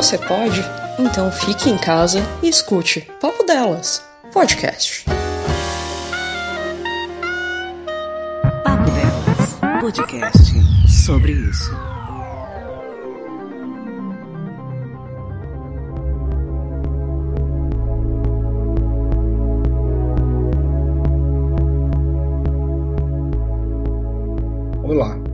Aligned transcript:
Você 0.00 0.16
pode? 0.16 0.64
Então 0.98 1.30
fique 1.30 1.68
em 1.68 1.76
casa 1.76 2.22
e 2.42 2.48
escute 2.48 3.02
Papo 3.20 3.44
Delas, 3.44 4.02
podcast. 4.32 5.04
Papo 8.64 8.90
Delas, 8.92 9.82
podcast 9.82 10.54
sobre 10.88 11.32
isso. 11.32 11.70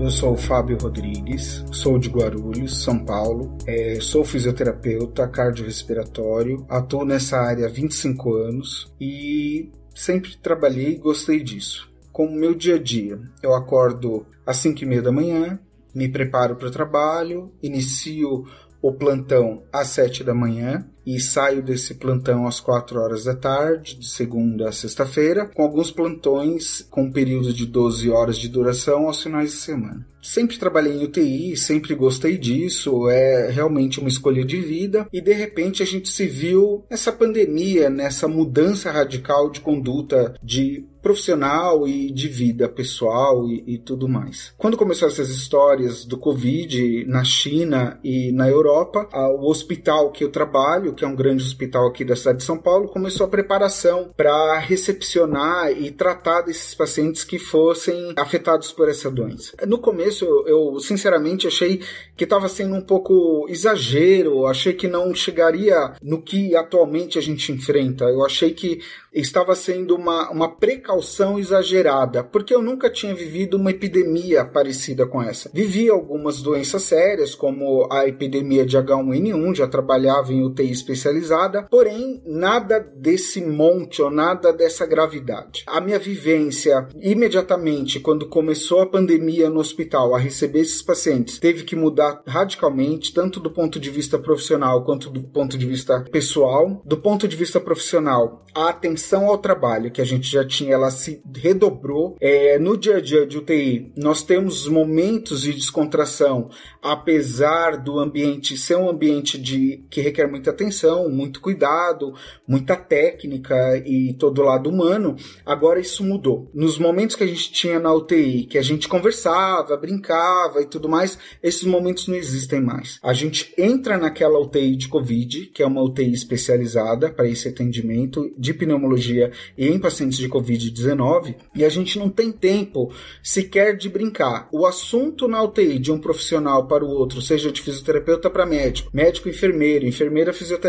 Eu 0.07 0.11
sou 0.11 0.35
o 0.35 0.37
Fábio 0.37 0.79
Rodrigues, 0.81 1.65
sou 1.73 1.99
de 1.99 2.09
Guarulhos, 2.09 2.85
São 2.85 2.97
Paulo, 3.05 3.59
é, 3.67 3.99
sou 4.01 4.25
fisioterapeuta 4.25 5.27
cardiorrespiratório, 5.27 6.65
atuo 6.69 7.05
nessa 7.05 7.39
área 7.39 7.67
há 7.67 7.69
25 7.69 8.35
anos 8.35 8.95
e 9.01 9.69
sempre 9.93 10.37
trabalhei 10.37 10.93
e 10.93 10.99
gostei 10.99 11.43
disso. 11.43 11.91
Como 12.13 12.31
meu 12.31 12.55
dia 12.55 12.77
a 12.77 12.79
dia, 12.81 13.19
eu 13.43 13.53
acordo 13.53 14.25
às 14.47 14.59
5 14.59 14.85
e 14.85 14.87
meia 14.87 15.03
da 15.03 15.11
manhã, 15.11 15.59
me 15.93 16.09
preparo 16.09 16.55
para 16.55 16.69
o 16.69 16.71
trabalho, 16.71 17.51
inicio 17.61 18.47
o 18.81 18.93
plantão 18.93 19.65
às 19.73 19.89
7 19.89 20.23
da 20.23 20.33
manhã 20.33 20.89
e 21.07 21.21
saio 21.21 21.63
desse 21.63 21.95
plantão 21.95 22.47
às 22.47 22.59
4 22.59 23.01
horas 23.01 23.25
da 23.25 23.35
tarde, 23.35 23.97
de 23.97 24.09
segunda 24.09 24.69
a 24.69 24.73
sexta-feira, 24.73 25.47
com 25.47 25.63
alguns 25.63 25.91
plantões 25.91 26.87
com 26.91 27.05
um 27.05 27.13
período 27.13 27.53
de 27.53 27.65
12 27.65 28.11
horas 28.11 28.37
de 28.37 28.49
duração 28.49 29.07
aos 29.07 29.23
finais 29.23 29.53
de 29.53 29.59
semana. 29.59 30.07
Sempre 30.27 30.59
trabalhei 30.59 30.93
em 30.93 31.05
UTI, 31.05 31.57
sempre 31.57 31.95
gostei 31.95 32.37
disso, 32.37 33.09
é 33.09 33.49
realmente 33.49 34.01
uma 34.01 34.09
escolha 34.09 34.45
de 34.45 34.61
vida 34.61 35.07
e 35.13 35.21
de 35.21 35.33
repente 35.33 35.85
a 35.85 35.87
gente 35.87 36.09
se 36.09 36.27
viu 36.27 36.85
nessa 36.91 37.13
pandemia, 37.13 37.89
nessa 37.89 38.27
mudança 38.27 38.91
radical 38.91 39.49
de 39.51 39.61
conduta 39.61 40.35
de 40.43 40.85
profissional 41.01 41.87
e 41.87 42.11
de 42.11 42.27
vida 42.27 42.69
pessoal 42.69 43.49
e, 43.49 43.63
e, 43.75 43.79
tudo 43.79 44.09
mais. 44.09 44.53
Quando 44.59 44.77
começou 44.77 45.07
essas 45.07 45.31
histórias 45.31 46.05
do 46.05 46.19
Covid 46.19 47.05
na 47.05 47.23
China 47.23 48.01
e 48.03 48.33
na 48.33 48.49
Europa, 48.49 49.09
o 49.39 49.49
hospital 49.49 50.11
que 50.11 50.25
eu 50.25 50.33
trabalho, 50.33 50.93
que 50.97 51.05
é 51.05 51.09
um 51.09 51.15
grande 51.15 51.45
hospital 51.45 51.87
aqui 51.87 52.05
da 52.05 52.17
cidade 52.17 52.39
de 52.39 52.45
São 52.45 52.59
Paulo, 52.59 52.89
começou 52.89 53.27
a 53.27 53.31
preparação 53.31 54.11
para 54.17 54.59
recepcionar 54.59 55.71
e 55.71 55.91
tratar 55.91 56.41
desses 56.41 56.75
pacientes 56.75 57.23
que 57.23 57.39
fossem 57.39 58.15
afetados 58.17 58.73
por 58.73 58.89
essa 58.89 59.11
doença. 59.11 59.55
No 59.67 59.79
começo, 59.79 60.25
eu, 60.47 60.81
sinceramente 60.81 61.47
achei 61.47 61.81
que 62.17 62.25
estava 62.25 62.49
sendo 62.49 62.75
um 62.75 62.81
pouco 62.81 63.47
exagero, 63.49 64.47
achei 64.47 64.73
que 64.73 64.89
não 64.89 65.15
chegaria 65.15 65.93
no 66.03 66.21
que 66.23 66.57
atualmente 66.57 67.19
a 67.19 67.23
gente 67.23 67.53
enfrenta. 67.53 68.05
Eu 68.07 68.25
achei 68.25 68.53
que 68.53 68.81
estava 69.13 69.55
sendo 69.55 69.95
uma, 69.95 70.31
uma 70.31 70.49
precaução 70.49 71.39
exagerada, 71.39 72.23
porque 72.23 72.55
eu 72.55 72.63
nunca 72.63 72.91
tinha 72.91 73.15
vivido 73.15 73.57
uma 73.57 73.71
epidemia 73.71 74.45
parecida 74.45 75.07
com 75.07 75.23
essa. 75.23 75.51
Vivi 75.53 75.89
algumas 75.89 76.43
doenças 76.43 76.83
sérias, 76.83 77.35
como 77.35 77.89
a 77.91 78.07
epidemia 78.07 78.65
de 78.65 78.77
H1N1, 78.77 79.55
já 79.55 79.67
trabalhava 79.67 80.33
em 80.33 80.45
UTI 80.45 80.71
especializada, 80.87 81.65
porém 81.65 82.23
nada 82.25 82.81
desse 82.81 83.41
monte 83.41 84.01
ou 84.01 84.11
nada 84.11 84.53
dessa 84.53 84.87
gravidade. 84.87 85.65
A 85.67 85.81
minha 85.81 85.99
vivência 85.99 86.87
imediatamente 87.01 87.99
quando 87.99 88.29
começou 88.29 88.81
a 88.81 88.87
pandemia 88.87 89.51
no 89.51 89.61
hospital 89.61 90.15
a 90.15 90.19
receber 90.19 90.61
esses 90.61 90.83
pacientes 90.83 91.39
teve 91.39 91.65
que 91.65 91.75
mudar 91.75 92.23
radicalmente, 92.27 93.13
tanto 93.13 93.41
do 93.41 93.51
ponto 93.51 93.81
de 93.81 93.91
vista 93.91 94.19
profissional 94.19 94.85
quanto 94.85 95.11
do 95.11 95.23
ponto 95.23 95.59
de 95.59 95.67
vista 95.67 96.05
pessoal. 96.11 96.83
Do 96.85 96.97
ponto 96.97 97.27
de 97.27 97.37
vista 97.37 97.61
profissional, 97.61 98.45
a 98.55 98.69
atenção 98.69 99.27
ao 99.27 99.39
trabalho 99.39 99.91
que 99.91 100.01
a 100.01 100.05
gente 100.05 100.31
já 100.31 100.45
tinha, 100.45 100.75
ela 100.75 100.91
se 100.91 101.21
redobrou. 101.35 102.17
É, 102.21 102.59
no 102.59 102.77
dia 102.77 102.97
a 102.97 103.01
dia 103.01 103.27
de 103.27 103.39
UTI, 103.39 103.93
nós 103.97 104.23
temos 104.23 104.67
momentos 104.69 105.43
de 105.43 105.53
descontração, 105.53 106.49
apesar 106.83 107.77
do 107.77 107.99
ambiente 107.99 108.57
ser 108.57 108.77
um 108.77 108.89
ambiente 108.89 109.39
de 109.39 109.85
que 109.91 110.01
requer 110.01 110.27
muita 110.27 110.51
atenção, 110.51 110.76
muito 111.09 111.41
cuidado, 111.41 112.15
muita 112.47 112.77
técnica 112.77 113.77
e 113.85 114.13
todo 114.15 114.43
lado 114.43 114.69
humano. 114.69 115.17
Agora 115.45 115.81
isso 115.81 116.05
mudou. 116.05 116.51
Nos 116.53 116.79
momentos 116.79 117.17
que 117.17 117.25
a 117.25 117.27
gente 117.27 117.53
tinha 117.53 117.79
na 117.79 117.93
UTI, 117.93 118.45
que 118.45 118.59
a 118.59 118.63
gente 118.63 118.89
conversava, 118.89 119.77
brincava 119.77 120.61
e 120.61 120.67
tudo 120.67 120.89
mais, 120.89 121.19
esses 121.43 121.65
momentos 121.65 122.09
não 122.09 122.17
existem 122.17 122.61
mais. 122.61 122.99
A 123.03 123.13
gente 123.13 123.53
entra 123.57 123.97
naquela 123.97 124.39
UTI 124.39 124.77
de 124.77 124.89
Covid, 124.89 125.47
que 125.47 125.63
é 125.63 125.67
uma 125.67 125.83
UTI 125.83 126.13
especializada 126.13 127.11
para 127.11 127.29
esse 127.29 127.49
atendimento 127.49 128.33
de 128.37 128.53
pneumologia 128.53 129.31
e 129.57 129.69
em 129.69 129.79
pacientes 129.79 130.19
de 130.19 130.29
Covid-19, 130.29 131.37
e 131.55 131.65
a 131.65 131.69
gente 131.69 131.99
não 131.99 132.09
tem 132.09 132.33
tempo 132.33 132.93
sequer 133.23 133.77
de 133.77 133.89
brincar. 133.89 134.49
O 134.53 134.67
assunto 134.67 135.29
na 135.29 135.43
UTI 135.43 135.79
de 135.79 135.93
um 135.93 135.99
profissional 135.99 136.67
para 136.67 136.85
o 136.85 136.89
outro, 136.89 137.21
seja 137.21 137.51
de 137.51 137.63
fisioterapeuta 137.63 138.29
para 138.29 138.47
médico, 138.47 138.91
médico 138.93 139.29
enfermeiro, 139.29 139.87
enfermeira 139.87 140.33
fisioterapeuta, 140.33 140.66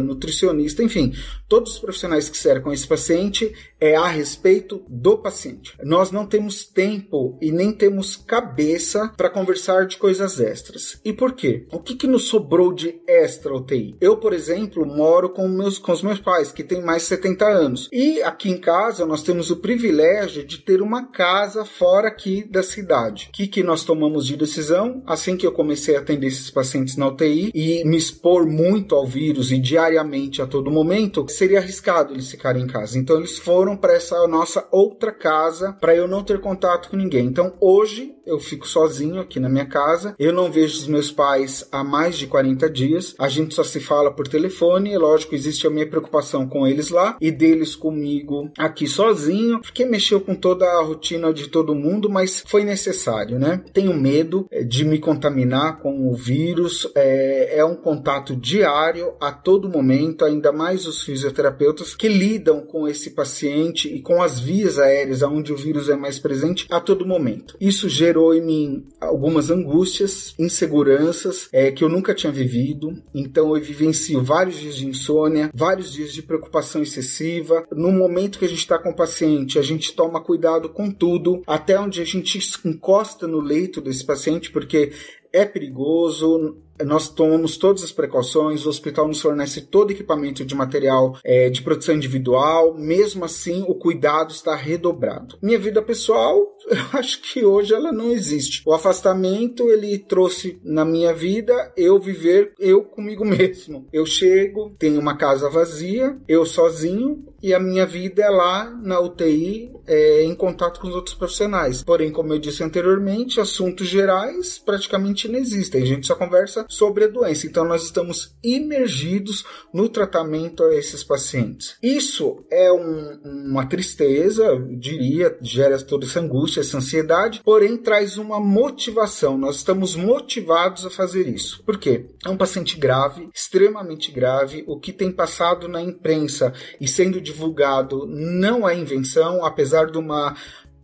nutricionista, 0.00 0.82
enfim, 0.82 1.14
todos 1.48 1.72
os 1.74 1.78
profissionais 1.78 2.28
que 2.28 2.36
cercam 2.36 2.72
esse 2.72 2.86
paciente 2.86 3.54
é 3.80 3.96
a 3.96 4.08
respeito 4.08 4.82
do 4.88 5.18
paciente. 5.18 5.74
Nós 5.82 6.10
não 6.10 6.26
temos 6.26 6.64
tempo 6.64 7.38
e 7.40 7.50
nem 7.52 7.72
temos 7.72 8.16
cabeça 8.16 9.12
para 9.16 9.30
conversar 9.30 9.86
de 9.86 9.96
coisas 9.96 10.40
extras. 10.40 11.00
E 11.04 11.12
por 11.12 11.32
quê? 11.32 11.66
O 11.72 11.78
que, 11.78 11.94
que 11.94 12.06
nos 12.06 12.24
sobrou 12.24 12.72
de 12.72 13.00
extra 13.06 13.54
UTI? 13.54 13.96
Eu, 14.00 14.16
por 14.16 14.32
exemplo, 14.32 14.84
moro 14.84 15.30
com, 15.30 15.48
meus, 15.48 15.78
com 15.78 15.92
os 15.92 16.02
meus 16.02 16.18
pais, 16.18 16.50
que 16.50 16.64
têm 16.64 16.82
mais 16.82 17.02
de 17.02 17.08
70 17.08 17.46
anos. 17.46 17.88
E 17.92 18.22
aqui 18.22 18.50
em 18.50 18.58
casa 18.58 19.06
nós 19.06 19.22
temos 19.22 19.50
o 19.50 19.56
privilégio 19.56 20.44
de 20.44 20.58
ter 20.58 20.82
uma 20.82 21.06
casa 21.06 21.64
fora 21.64 22.08
aqui 22.08 22.44
da 22.44 22.62
cidade. 22.62 23.28
O 23.28 23.32
que, 23.32 23.46
que 23.46 23.62
nós 23.62 23.84
tomamos 23.84 24.26
de 24.26 24.36
decisão? 24.36 25.02
Assim 25.06 25.36
que 25.36 25.46
eu 25.46 25.52
comecei 25.52 25.96
a 25.96 26.00
atender 26.00 26.26
esses 26.26 26.50
pacientes 26.50 26.96
na 26.96 27.08
UTI 27.08 27.50
e 27.54 27.84
me 27.84 27.96
expor 27.96 28.46
muito 28.46 28.94
ao 28.94 29.06
vírus 29.06 29.37
e 29.50 29.58
diariamente 29.58 30.42
a 30.42 30.46
todo 30.46 30.70
momento, 30.70 31.26
seria 31.28 31.58
arriscado 31.58 32.12
eles 32.12 32.30
ficarem 32.30 32.64
em 32.64 32.66
casa. 32.66 32.98
Então 32.98 33.16
eles 33.16 33.38
foram 33.38 33.76
para 33.76 33.94
essa 33.94 34.26
nossa 34.26 34.66
outra 34.70 35.12
casa 35.12 35.72
para 35.80 35.94
eu 35.94 36.08
não 36.08 36.22
ter 36.22 36.40
contato 36.40 36.90
com 36.90 36.96
ninguém. 36.96 37.26
Então 37.26 37.54
hoje 37.60 38.18
eu 38.28 38.38
fico 38.38 38.68
sozinho 38.68 39.20
aqui 39.20 39.40
na 39.40 39.48
minha 39.48 39.64
casa. 39.64 40.14
Eu 40.18 40.32
não 40.34 40.52
vejo 40.52 40.78
os 40.78 40.86
meus 40.86 41.10
pais 41.10 41.66
há 41.72 41.82
mais 41.82 42.18
de 42.18 42.26
40 42.26 42.68
dias. 42.68 43.14
A 43.18 43.28
gente 43.28 43.54
só 43.54 43.64
se 43.64 43.80
fala 43.80 44.12
por 44.12 44.28
telefone. 44.28 44.92
E, 44.92 44.98
lógico, 44.98 45.34
existe 45.34 45.66
a 45.66 45.70
minha 45.70 45.88
preocupação 45.88 46.46
com 46.46 46.66
eles 46.66 46.90
lá 46.90 47.16
e 47.20 47.30
deles 47.30 47.74
comigo 47.74 48.50
aqui 48.58 48.86
sozinho, 48.86 49.60
porque 49.60 49.84
mexeu 49.84 50.20
com 50.20 50.34
toda 50.34 50.66
a 50.66 50.82
rotina 50.82 51.32
de 51.32 51.48
todo 51.48 51.74
mundo, 51.74 52.10
mas 52.10 52.44
foi 52.46 52.64
necessário, 52.64 53.38
né? 53.38 53.62
Tenho 53.72 53.94
medo 53.94 54.46
eh, 54.50 54.62
de 54.62 54.84
me 54.84 54.98
contaminar 54.98 55.78
com 55.78 56.10
o 56.10 56.14
vírus. 56.14 56.90
É, 56.94 57.58
é 57.58 57.64
um 57.64 57.76
contato 57.76 58.36
diário 58.36 59.14
a 59.20 59.32
todo 59.32 59.68
momento, 59.68 60.24
ainda 60.24 60.52
mais 60.52 60.86
os 60.86 61.02
fisioterapeutas 61.02 61.94
que 61.94 62.08
lidam 62.08 62.60
com 62.60 62.88
esse 62.88 63.10
paciente 63.10 63.88
e 63.88 64.00
com 64.00 64.22
as 64.22 64.38
vias 64.38 64.78
aéreas 64.78 65.22
onde 65.22 65.52
o 65.52 65.56
vírus 65.56 65.88
é 65.88 65.96
mais 65.96 66.18
presente 66.18 66.66
a 66.70 66.80
todo 66.80 67.06
momento. 67.06 67.56
Isso 67.60 67.88
gerou 67.88 68.34
em 68.34 68.40
mim 68.40 68.86
algumas 69.00 69.50
angústias, 69.50 70.34
inseguranças 70.38 71.48
é, 71.52 71.70
que 71.70 71.84
eu 71.84 71.88
nunca 71.88 72.14
tinha 72.14 72.32
vivido. 72.32 73.02
Então 73.14 73.56
eu 73.56 73.62
vivencio 73.62 74.22
vários 74.22 74.56
dias 74.56 74.76
de 74.76 74.86
insônia, 74.86 75.50
vários 75.54 75.92
dias 75.92 76.12
de 76.12 76.22
preocupação 76.22 76.82
excessiva. 76.82 77.66
No 77.72 77.92
momento 77.92 78.38
que 78.38 78.44
a 78.44 78.48
gente 78.48 78.58
está 78.58 78.78
com 78.78 78.90
o 78.90 78.96
paciente, 78.96 79.58
a 79.58 79.62
gente 79.62 79.94
toma 79.94 80.22
cuidado 80.22 80.68
com 80.68 80.90
tudo, 80.90 81.42
até 81.46 81.78
onde 81.78 82.00
a 82.00 82.04
gente 82.04 82.38
encosta 82.64 83.26
no 83.26 83.40
leito 83.40 83.80
desse 83.80 84.04
paciente, 84.04 84.50
porque 84.50 84.92
é 85.32 85.44
perigoso, 85.44 86.56
nós 86.84 87.08
tomamos 87.08 87.56
todas 87.56 87.82
as 87.82 87.92
precauções, 87.92 88.64
o 88.64 88.68
hospital 88.68 89.08
nos 89.08 89.20
fornece 89.20 89.62
todo 89.62 89.90
equipamento 89.90 90.44
de 90.44 90.54
material 90.54 91.18
é, 91.24 91.50
de 91.50 91.62
proteção 91.62 91.94
individual, 91.94 92.74
mesmo 92.74 93.24
assim 93.24 93.64
o 93.66 93.74
cuidado 93.74 94.30
está 94.30 94.54
redobrado. 94.54 95.36
Minha 95.42 95.58
vida 95.58 95.82
pessoal, 95.82 96.36
eu 96.68 96.98
acho 96.98 97.20
que 97.22 97.44
hoje 97.44 97.74
ela 97.74 97.92
não 97.92 98.10
existe. 98.10 98.62
O 98.66 98.72
afastamento 98.72 99.68
ele 99.70 99.98
trouxe 99.98 100.60
na 100.62 100.84
minha 100.84 101.12
vida 101.12 101.72
eu 101.76 101.98
viver 101.98 102.52
eu 102.58 102.84
comigo 102.84 103.24
mesmo. 103.26 103.86
Eu 103.92 104.06
chego, 104.06 104.74
tenho 104.78 105.00
uma 105.00 105.16
casa 105.16 105.50
vazia, 105.50 106.16
eu 106.28 106.44
sozinho 106.44 107.24
e 107.42 107.54
a 107.54 107.60
minha 107.60 107.86
vida 107.86 108.22
é 108.22 108.28
lá 108.28 108.70
na 108.82 109.00
UTI 109.00 109.72
é, 109.86 110.24
em 110.24 110.34
contato 110.34 110.80
com 110.80 110.88
os 110.88 110.94
outros 110.94 111.14
profissionais. 111.14 111.82
Porém, 111.82 112.10
como 112.10 112.32
eu 112.32 112.38
disse 112.38 112.62
anteriormente, 112.62 113.40
assuntos 113.40 113.86
gerais 113.86 114.58
praticamente 114.58 114.88
praticamente 114.88 115.28
não 115.28 115.38
existem. 115.38 115.82
A 115.82 115.86
gente 115.86 116.06
só 116.06 116.14
conversa 116.14 116.64
sobre 116.68 117.04
a 117.04 117.08
doença. 117.08 117.46
Então 117.46 117.64
nós 117.64 117.84
estamos 117.84 118.34
imergidos 118.42 119.44
no 119.72 119.88
tratamento 119.88 120.62
a 120.64 120.74
esses 120.74 121.04
pacientes. 121.04 121.76
Isso 121.82 122.44
é 122.50 122.72
um, 122.72 123.20
uma 123.24 123.66
tristeza, 123.66 124.44
eu 124.44 124.76
diria, 124.76 125.36
gera 125.40 125.78
toda 125.82 126.06
essa 126.06 126.20
angústia, 126.20 126.60
essa 126.60 126.78
ansiedade, 126.78 127.40
porém 127.44 127.76
traz 127.76 128.18
uma 128.18 128.40
motivação. 128.40 129.38
Nós 129.38 129.56
estamos 129.56 129.94
motivados 129.94 130.84
a 130.84 130.90
fazer 130.90 131.28
isso. 131.28 131.62
Por 131.64 131.78
quê? 131.78 132.06
É 132.24 132.28
um 132.28 132.36
paciente 132.36 132.76
grave, 132.76 133.28
extremamente 133.32 134.10
grave. 134.10 134.64
O 134.66 134.78
que 134.78 134.92
tem 134.92 135.10
passado 135.12 135.68
na 135.68 135.80
imprensa 135.80 136.52
e 136.80 136.88
sendo 136.88 137.20
divulgado 137.20 138.06
não 138.06 138.68
é 138.68 138.76
invenção, 138.76 139.44
apesar 139.44 139.90
de 139.90 139.98
uma 139.98 140.36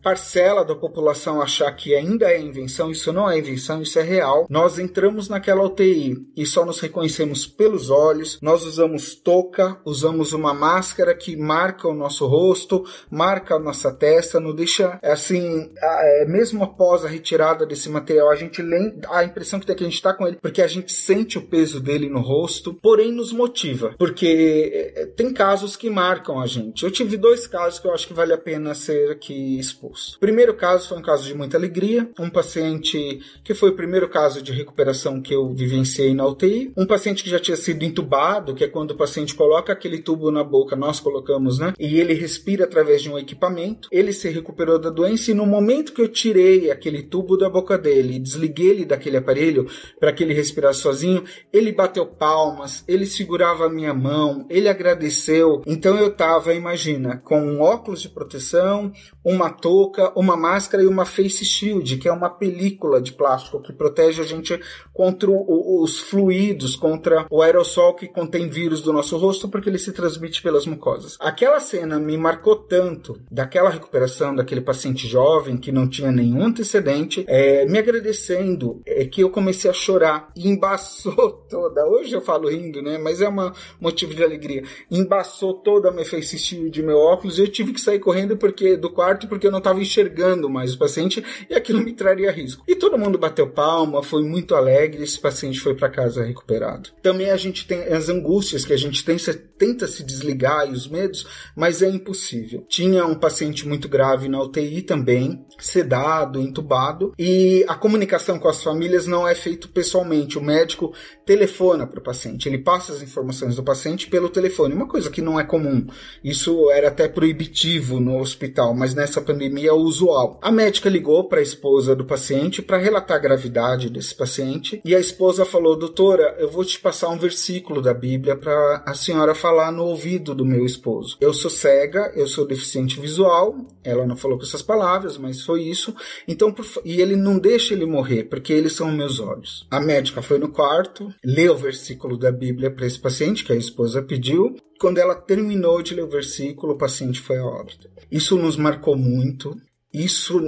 parcela 0.05 0.63
da 0.63 0.75
população 0.75 1.41
achar 1.41 1.73
que 1.73 1.95
ainda 1.95 2.31
é 2.31 2.39
invenção, 2.39 2.91
isso 2.91 3.11
não 3.11 3.29
é 3.29 3.39
invenção, 3.39 3.81
isso 3.81 3.99
é 3.99 4.03
real. 4.03 4.47
Nós 4.51 4.79
entramos 4.79 5.31
naquela 5.31 5.65
UTI 5.65 6.15
e 6.37 6.45
só 6.45 6.63
nos 6.63 6.79
reconhecemos 6.79 7.47
pelos 7.47 7.89
olhos, 7.89 8.39
nós 8.43 8.67
usamos 8.67 9.15
touca, 9.15 9.81
usamos 9.83 10.35
uma 10.35 10.53
máscara 10.53 11.15
que 11.15 11.35
marca 11.37 11.89
o 11.89 11.95
nosso 11.95 12.27
rosto, 12.27 12.85
marca 13.11 13.55
a 13.55 13.59
nossa 13.59 13.91
testa, 13.91 14.39
não 14.39 14.55
deixa 14.55 14.99
assim, 15.03 15.73
é, 15.83 16.27
mesmo 16.27 16.63
após 16.63 17.03
a 17.03 17.09
retirada 17.09 17.65
desse 17.65 17.89
material, 17.89 18.31
a 18.31 18.37
gente 18.37 18.61
lembra, 18.61 19.09
a 19.11 19.25
impressão 19.25 19.59
que 19.59 19.65
tem 19.65 19.75
que 19.75 19.85
a 19.85 19.87
gente 19.87 19.97
está 19.97 20.13
com 20.13 20.27
ele, 20.27 20.37
porque 20.37 20.61
a 20.61 20.67
gente 20.67 20.93
sente 20.93 21.39
o 21.39 21.47
peso 21.49 21.81
dele 21.81 22.11
no 22.11 22.21
rosto, 22.21 22.75
porém 22.75 23.11
nos 23.11 23.33
motiva, 23.33 23.95
porque 23.99 24.93
é, 24.97 25.03
é, 25.03 25.07
tem 25.07 25.33
casos 25.33 25.77
que 25.77 25.89
marcam 25.89 26.39
a 26.39 26.47
gente. 26.47 26.85
Eu 26.85 26.91
tive 26.91 27.17
dois 27.17 27.47
casos 27.47 27.81
que 27.81 27.87
eu 27.87 27.95
acho 27.95 28.07
que 28.07 28.13
vale 28.13 28.35
a 28.35 28.39
pena 28.39 28.75
ser 28.75 29.11
aqui 29.11 29.59
exposto. 29.59 29.94
O 30.17 30.19
primeiro 30.19 30.55
caso 30.55 30.89
foi 30.89 30.99
um 30.99 31.03
caso 31.03 31.25
de 31.25 31.35
muita 31.35 31.57
alegria, 31.57 32.09
um 32.19 32.31
paciente 32.31 33.21
que 33.43 33.55
foi 33.55 33.71
o 33.71 33.77
primeiro 33.77 34.09
caso 34.09 34.43
de 34.43 34.53
recuperação 34.53 35.21
que 35.21 35.35
eu 35.35 35.53
vivenciei 35.53 36.15
na 36.15 36.27
UTI, 36.27 36.73
um 36.77 36.87
paciente 36.87 37.23
que 37.23 37.31
já 37.31 37.39
tinha 37.39 37.57
sido 37.57 37.83
entubado, 37.85 38.55
que 38.55 38.65
é 38.65 38.69
quando 38.69 38.93
o 38.93 38.97
paciente 38.97 39.35
coloca 39.35 39.73
aquele 39.73 39.99
tubo 39.99 40.31
na 40.31 40.43
boca, 40.43 40.77
nós 40.77 41.01
colocamos, 41.01 41.59
né? 41.59 41.73
E 41.79 42.01
ele 42.01 42.15
respira 42.15 42.65
através 42.65 43.03
de 43.03 43.11
um 43.11 43.19
equipamento. 43.19 43.89
Ele 43.91 44.13
se 44.13 44.29
recuperou 44.29 44.79
da 44.79 44.91
doença 44.91 45.31
e 45.31 45.35
no 45.35 45.47
momento 45.47 45.93
que 45.93 46.03
eu 46.03 46.09
tirei 46.09 46.71
aquele 46.71 47.03
tubo 47.03 47.37
da 47.37 47.49
boca 47.49 47.77
dele 47.79 48.17
e 48.17 48.19
desliguei 48.19 48.71
ele 48.71 48.85
daquele 48.85 49.17
aparelho 49.17 49.67
para 50.01 50.13
que 50.13 50.23
ele 50.23 50.35
respirasse 50.35 50.81
sozinho, 50.81 51.25
ele 51.53 51.73
bateu 51.73 52.07
palmas, 52.07 52.85
ele 52.89 53.07
segurava 53.07 53.67
a 53.67 53.71
minha 53.71 53.95
mão, 53.95 54.47
ele 54.49 54.69
agradeceu. 54.69 55.63
Então 55.67 55.97
eu 55.97 56.11
tava, 56.15 56.55
imagina, 56.55 57.19
com 57.19 57.41
um 57.41 57.61
óculos 57.61 58.03
de 58.03 58.09
proteção, 58.09 58.93
uma 59.25 59.51
touca 59.51 59.84
touca, 59.85 60.13
uma 60.17 60.37
máscara 60.37 60.83
e 60.83 60.87
uma 60.87 61.05
face 61.05 61.45
shield, 61.45 61.99
que 61.99 62.09
é 62.09 62.13
uma 62.13 62.31
película 62.31 63.01
de 63.01 63.13
plástico 63.13 63.61
que 63.61 63.73
protege 63.73 64.23
a 64.23 64.25
gente 64.25 64.59
contra 64.93 65.31
o, 65.31 65.83
os 65.83 65.99
fluidos, 65.99 66.77
contra 66.77 67.27
o 67.31 67.43
aerossol 67.43 67.95
que 67.95 68.09
contém 68.09 68.49
vírus 68.49 68.81
do 68.81 68.93
nosso 68.93 69.17
rosto, 69.17 69.49
porque 69.49 69.69
ele 69.69 69.79
se 69.79 69.93
transmite 69.93 70.43
pelas 70.43 70.67
mucosas. 70.67 71.17
Aquela 71.21 71.61
cena 71.61 71.99
me 71.99 72.17
marcou 72.17 72.57
tanto 72.57 73.21
daquela 73.31 73.71
recuperação 73.71 74.35
daquele 74.35 74.61
paciente 74.61 75.07
jovem 75.07 75.57
que 75.57 75.73
não 75.73 75.89
tinha 75.89 76.11
nenhum 76.11 76.45
antecedente, 76.45 77.25
é, 77.29 77.67
me 77.67 77.79
agradecendo, 77.79 78.81
é, 78.87 79.05
que 79.05 79.21
eu 79.21 79.31
comecei 79.31 79.71
a 79.71 79.75
chorar 79.75 80.31
e 80.37 80.49
embaçou 80.49 81.45
toda. 81.49 81.87
Hoje 81.87 82.15
eu 82.15 82.21
falo 82.21 82.49
rindo, 82.49 82.81
né? 82.81 82.99
Mas 82.99 83.21
é 83.21 83.29
um 83.29 83.53
motivo 83.81 84.15
de 84.15 84.23
alegria. 84.23 84.63
Embaçou 84.91 85.55
toda 85.55 85.89
a 85.89 85.93
minha 85.93 86.07
face 86.07 86.39
shield, 86.39 86.83
meu 86.83 86.99
óculos, 86.99 87.39
e 87.39 87.43
eu 87.43 87.49
tive 87.49 87.73
que 87.73 87.81
sair 87.81 87.99
correndo 87.99 88.37
porque 88.37 88.77
do 88.77 88.91
quarto 88.91 89.29
porque 89.29 89.47
eu 89.47 89.51
não 89.51 89.59
estava 89.59 89.74
enxergando 89.79 90.49
mais 90.49 90.75
o 90.75 90.79
paciente 90.79 91.25
e 91.49 91.55
aquilo 91.55 91.83
me 91.83 91.93
traria 91.93 92.31
risco. 92.31 92.65
E 92.67 92.77
todo 92.77 92.99
mundo 92.99 93.19
bateu 93.19 93.49
palma, 93.49 94.03
foi 94.03 94.23
muito 94.23 94.55
alegre, 94.55 95.03
esse 95.03 95.19
paciente 95.19 95.61
foi 95.61 95.75
para 95.75 95.89
casa 95.89 96.25
recuperado. 96.25 96.91
Também 97.03 97.31
a 97.31 97.37
gente 97.37 97.67
tem 97.67 97.83
as 97.83 98.09
angústias 98.09 98.65
que 98.65 98.73
a 98.73 98.77
gente 98.77 99.05
tem, 99.05 99.17
tenta 99.59 99.87
se 99.87 100.03
desligar 100.03 100.69
e 100.69 100.73
os 100.73 100.89
medos, 100.89 101.27
mas 101.57 101.83
é 101.83 101.89
impossível. 101.89 102.65
Tinha 102.69 103.07
um 103.07 103.15
paciente 103.15 103.67
muito 103.67 103.89
grave 103.89 104.29
na 104.29 104.43
UTI 104.43 104.83
também, 104.83 105.45
sedado, 105.59 106.41
entubado, 106.41 107.13
e 107.19 107.65
a 107.69 107.75
comunicação 107.75 108.39
com 108.39 108.49
as 108.49 108.63
famílias 108.63 109.07
não 109.07 109.27
é 109.27 109.35
feito 109.35 109.69
pessoalmente. 109.69 110.39
O 110.39 110.43
médico 110.43 110.93
telefona 111.25 111.87
para 111.87 112.01
o 112.01 112.03
paciente, 112.03 112.49
ele 112.49 112.59
passa 112.59 112.93
as 112.93 113.03
informações 113.03 113.57
do 113.57 113.63
paciente 113.63 114.09
pelo 114.09 114.29
telefone, 114.29 114.75
uma 114.75 114.89
coisa 114.89 115.11
que 115.11 115.23
não 115.23 115.39
é 115.39 115.45
comum. 115.45 115.87
Isso 116.23 116.71
era 116.71 116.89
até 116.89 117.09
proibitivo 117.09 118.01
no 118.01 118.19
hospital, 118.19 118.75
mas 118.75 118.95
nessa 118.95 119.21
pandemia 119.21 119.64
pandemia 119.65 119.75
usual. 119.75 120.39
A 120.43 120.51
médica 120.51 120.89
ligou 120.89 121.25
para 121.25 121.41
a 121.41 121.43
esposa 121.43 121.97
do 121.97 122.05
paciente 122.05 122.61
para 122.61 122.79
relatar 122.79 123.17
a 123.17 123.21
gravidade 123.21 123.89
desse 123.89 124.15
paciente 124.15 124.81
e 124.85 124.95
a 124.95 125.01
esposa 125.01 125.45
falou: 125.45 125.77
Doutora, 125.77 126.37
eu 126.39 126.51
vou 126.51 126.65
te 126.65 126.79
passar 126.79 127.09
um 127.09 127.19
versículo 127.19 127.81
da 127.81 127.95
Bíblia 127.95 128.37
para 128.37 128.83
a 128.87 128.95
senhora 128.95 129.35
falar 129.35 129.73
no 129.73 129.85
ouvido 129.85 130.35
do 130.35 130.45
meu 130.45 130.65
esposo. 130.65 131.17
Eu 131.21 131.33
sou 131.33 131.51
cega, 131.51 132.13
eu 132.15 132.27
sou 132.27 132.47
deficiente 132.47 133.01
visual. 133.01 133.57
Ela 133.83 134.07
não 134.07 134.17
falou 134.17 134.39
com 134.39 134.45
essas 134.45 134.63
palavras, 134.63 135.17
mas 135.17 135.43
foi 135.43 135.63
isso. 135.63 135.95
Então, 136.29 136.53
por... 136.53 136.67
e 136.85 137.01
ele 137.01 137.17
não 137.17 137.39
deixa 137.39 137.75
ele 137.75 137.87
morrer, 137.87 138.25
porque 138.25 138.53
eles 138.53 138.73
são 138.75 138.91
meus 138.91 139.21
olhos. 139.21 139.67
A 139.71 139.81
médica 139.81 140.23
foi 140.23 140.39
no 140.39 140.49
quarto, 140.49 141.13
leu 141.25 141.55
o 141.55 141.59
versículo 141.59 142.17
da 142.17 142.33
Bíblia 142.33 142.71
para 142.71 142.87
esse 142.87 142.99
paciente 142.99 143.45
que 143.45 143.53
a 143.53 143.57
esposa 143.57 144.03
pediu 144.03 144.57
quando 144.85 144.99
ela 144.99 145.15
terminou 145.15 145.81
de 145.81 145.95
ler 145.95 146.03
o 146.03 146.11
versículo, 146.11 146.75
o 146.75 146.77
paciente 146.77 147.19
foi 147.19 147.39
a 147.39 147.47
óbito. 147.47 147.89
Isso 148.11 148.37
nos 148.37 148.55
marcou 148.55 148.95
muito. 148.95 149.57
Isso 149.91 150.39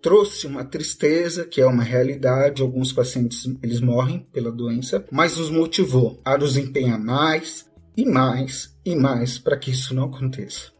trouxe 0.00 0.46
uma 0.46 0.64
tristeza, 0.64 1.44
que 1.44 1.60
é 1.60 1.66
uma 1.66 1.82
realidade. 1.82 2.62
Alguns 2.62 2.90
pacientes 2.90 3.46
eles 3.62 3.82
morrem 3.82 4.26
pela 4.32 4.50
doença, 4.50 5.04
mas 5.12 5.36
nos 5.36 5.50
motivou 5.50 6.18
a 6.24 6.38
nos 6.38 6.56
empenhar 6.56 6.98
mais 6.98 7.66
e 7.94 8.06
mais 8.06 8.74
e 8.82 8.96
mais 8.96 9.36
para 9.36 9.58
que 9.58 9.72
isso 9.72 9.94
não 9.94 10.04
aconteça. 10.04 10.72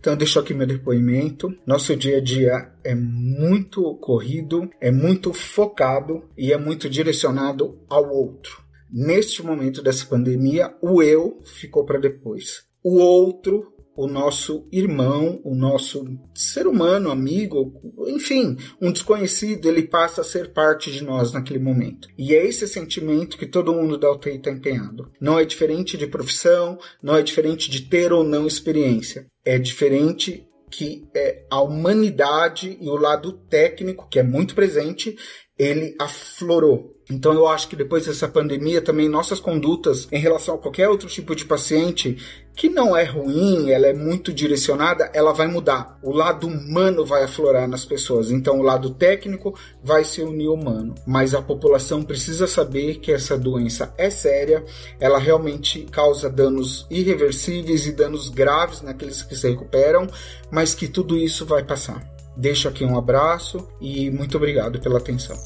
Então, 0.00 0.16
deixo 0.16 0.38
aqui 0.38 0.54
meu 0.54 0.66
depoimento. 0.66 1.54
Nosso 1.66 1.94
dia 1.94 2.16
a 2.16 2.20
dia 2.22 2.72
é 2.82 2.94
muito 2.94 3.94
corrido, 3.96 4.70
é 4.80 4.90
muito 4.90 5.34
focado 5.34 6.24
e 6.34 6.50
é 6.50 6.56
muito 6.56 6.88
direcionado 6.88 7.78
ao 7.90 8.08
outro. 8.10 8.67
Neste 8.90 9.42
momento 9.42 9.82
dessa 9.82 10.06
pandemia, 10.06 10.74
o 10.80 11.02
eu 11.02 11.40
ficou 11.44 11.84
para 11.84 11.98
depois. 11.98 12.64
O 12.82 12.98
outro, 12.98 13.72
o 13.98 14.06
nosso 14.06 14.68
irmão, 14.70 15.40
o 15.42 15.54
nosso 15.54 16.06
ser 16.32 16.68
humano, 16.68 17.10
amigo, 17.10 17.82
enfim, 18.06 18.56
um 18.80 18.92
desconhecido, 18.92 19.66
ele 19.66 19.82
passa 19.82 20.20
a 20.20 20.24
ser 20.24 20.52
parte 20.52 20.90
de 20.92 21.02
nós 21.02 21.32
naquele 21.32 21.58
momento. 21.58 22.08
E 22.16 22.32
é 22.32 22.46
esse 22.46 22.68
sentimento 22.68 23.36
que 23.36 23.44
todo 23.44 23.74
mundo 23.74 23.98
da 23.98 24.12
UTI 24.12 24.36
está 24.36 24.52
empenhado. 24.52 25.10
Não 25.20 25.36
é 25.36 25.44
diferente 25.44 25.96
de 25.96 26.06
profissão, 26.06 26.78
não 27.02 27.16
é 27.16 27.22
diferente 27.22 27.68
de 27.68 27.82
ter 27.82 28.12
ou 28.12 28.22
não 28.22 28.46
experiência. 28.46 29.26
É 29.44 29.58
diferente 29.58 30.47
que 30.70 31.08
é 31.14 31.44
a 31.50 31.60
humanidade 31.60 32.76
e 32.80 32.88
o 32.88 32.96
lado 32.96 33.32
técnico, 33.32 34.08
que 34.10 34.18
é 34.18 34.22
muito 34.22 34.54
presente, 34.54 35.16
ele 35.58 35.94
aflorou. 35.98 36.94
Então 37.10 37.32
eu 37.32 37.48
acho 37.48 37.68
que 37.68 37.76
depois 37.76 38.06
dessa 38.06 38.28
pandemia 38.28 38.82
também 38.82 39.08
nossas 39.08 39.40
condutas 39.40 40.06
em 40.12 40.20
relação 40.20 40.54
a 40.54 40.58
qualquer 40.58 40.88
outro 40.88 41.08
tipo 41.08 41.34
de 41.34 41.44
paciente 41.44 42.18
que 42.58 42.68
não 42.68 42.96
é 42.96 43.04
ruim, 43.04 43.70
ela 43.70 43.86
é 43.86 43.92
muito 43.92 44.32
direcionada, 44.32 45.08
ela 45.14 45.32
vai 45.32 45.46
mudar. 45.46 45.96
O 46.02 46.10
lado 46.10 46.48
humano 46.48 47.06
vai 47.06 47.22
aflorar 47.22 47.68
nas 47.68 47.84
pessoas. 47.84 48.32
Então 48.32 48.58
o 48.58 48.62
lado 48.62 48.90
técnico 48.90 49.56
vai 49.80 50.02
se 50.02 50.22
unir 50.22 50.48
ao 50.48 50.54
humano. 50.54 50.92
Mas 51.06 51.36
a 51.36 51.40
população 51.40 52.02
precisa 52.02 52.48
saber 52.48 52.96
que 52.96 53.12
essa 53.12 53.38
doença 53.38 53.94
é 53.96 54.10
séria, 54.10 54.64
ela 54.98 55.20
realmente 55.20 55.84
causa 55.84 56.28
danos 56.28 56.84
irreversíveis 56.90 57.86
e 57.86 57.92
danos 57.92 58.28
graves 58.28 58.82
naqueles 58.82 59.22
que 59.22 59.36
se 59.36 59.48
recuperam, 59.48 60.08
mas 60.50 60.74
que 60.74 60.88
tudo 60.88 61.16
isso 61.16 61.46
vai 61.46 61.62
passar. 61.62 62.04
Deixo 62.36 62.66
aqui 62.66 62.84
um 62.84 62.98
abraço 62.98 63.68
e 63.80 64.10
muito 64.10 64.36
obrigado 64.36 64.80
pela 64.80 64.98
atenção. 64.98 65.36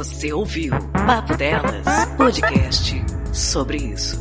Você 0.00 0.32
ouviu 0.32 0.72
Papo 1.06 1.36
Delas, 1.36 1.84
podcast 2.16 3.04
sobre 3.34 3.76
isso. 3.76 4.16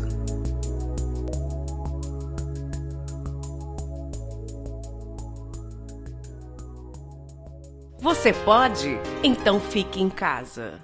Você 7.97 8.33
pode? 8.33 8.99
Então 9.23 9.61
fique 9.61 10.01
em 10.01 10.09
casa. 10.09 10.81